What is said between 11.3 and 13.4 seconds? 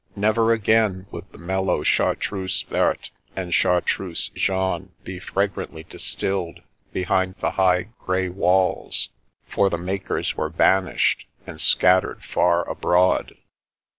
and scattered far abroad.